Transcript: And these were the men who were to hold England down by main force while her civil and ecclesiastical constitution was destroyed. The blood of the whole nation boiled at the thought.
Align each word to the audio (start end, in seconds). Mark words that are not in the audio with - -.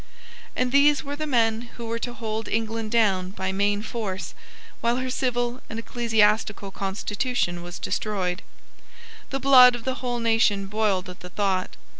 And 0.55 0.71
these 0.71 1.03
were 1.03 1.15
the 1.15 1.27
men 1.27 1.69
who 1.77 1.85
were 1.85 1.99
to 1.99 2.13
hold 2.15 2.47
England 2.47 2.89
down 2.89 3.29
by 3.29 3.51
main 3.51 3.83
force 3.83 4.33
while 4.79 4.95
her 4.95 5.11
civil 5.11 5.61
and 5.69 5.77
ecclesiastical 5.77 6.71
constitution 6.71 7.61
was 7.61 7.77
destroyed. 7.77 8.41
The 9.29 9.39
blood 9.39 9.75
of 9.75 9.83
the 9.83 10.01
whole 10.01 10.17
nation 10.19 10.65
boiled 10.65 11.07
at 11.07 11.19
the 11.19 11.29
thought. 11.29 11.75